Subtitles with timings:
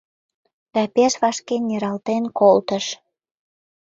[0.73, 2.85] да пеш вашке нералтен колтыш.